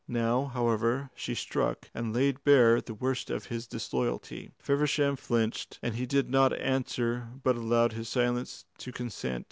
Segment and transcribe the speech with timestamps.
[0.07, 4.51] Now, however, she struck and laid bare the worst of his disloyalty.
[4.57, 9.39] Feversham flinched, and he did not answer but allowed his silence to consent.